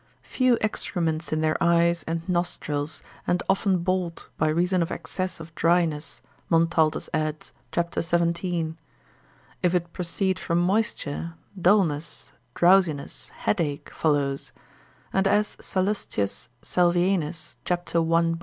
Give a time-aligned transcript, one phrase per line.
[0.23, 5.53] Few excrements in their eyes and nostrils, and often bald by reason of excess of
[5.53, 8.01] dryness, Montaltus adds, c.
[8.01, 8.79] 17.
[9.61, 14.51] If it proceed from moisture: dullness, drowsiness, headache follows;
[15.13, 16.47] and as Salust.
[16.63, 17.97] Salvianus, c.
[17.99, 18.39] 1, l.